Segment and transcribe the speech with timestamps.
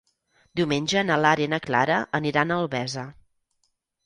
[0.59, 3.05] Diumenge na Lara i na Clara aniran a Albesa.